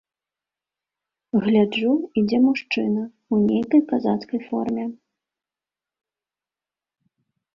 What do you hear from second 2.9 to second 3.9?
ў нейкай